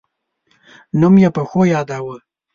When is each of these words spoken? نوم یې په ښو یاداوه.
نوم 0.99 1.15
یې 1.23 1.29
په 1.35 1.41
ښو 1.49 1.61
یاداوه. 1.75 2.15